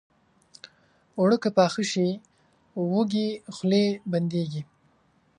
اوړه 1.17 1.37
که 1.43 1.49
پاخه 1.57 1.83
شي، 1.91 2.07
وږې 2.91 3.27
خولې 3.55 3.85
بندېږي 4.11 4.61